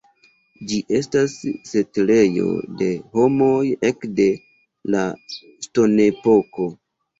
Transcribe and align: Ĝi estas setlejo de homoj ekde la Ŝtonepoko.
Ĝi 0.69 0.77
estas 0.99 1.35
setlejo 1.71 2.47
de 2.81 2.89
homoj 3.19 3.53
ekde 3.93 4.27
la 4.97 5.07
Ŝtonepoko. 5.69 6.71